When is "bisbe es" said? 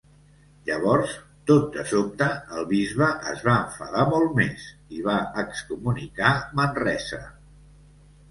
2.71-3.43